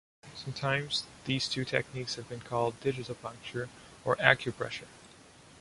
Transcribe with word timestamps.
Sometimes, 0.35 1.03
these 1.25 1.47
two 1.47 1.63
techniques 1.63 2.15
have 2.15 2.27
been 2.27 2.39
called 2.39 2.73
digitopuncture 2.81 3.69
or 4.03 4.15
acupressure. 4.15 4.87